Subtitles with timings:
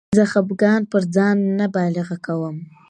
[0.17, 2.57] زه خپګان پر ځان نه غالبه کوم.